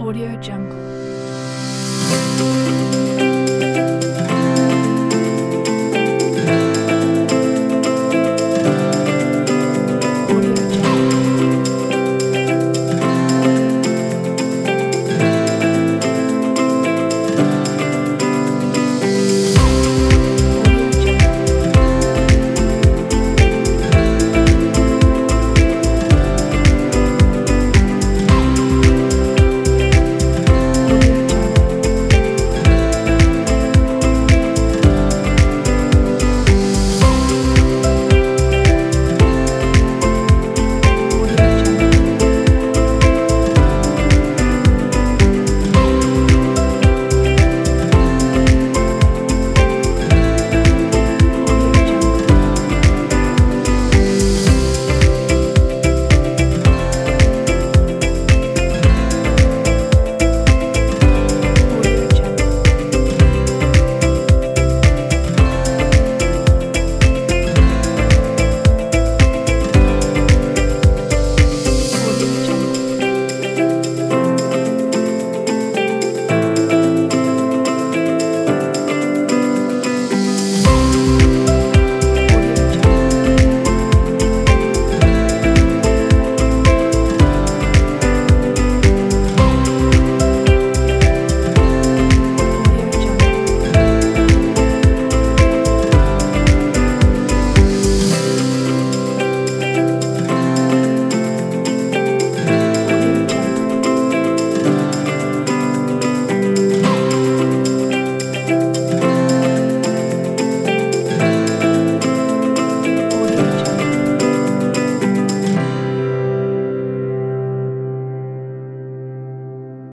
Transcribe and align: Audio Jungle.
Audio 0.00 0.34
Jungle. 0.40 0.80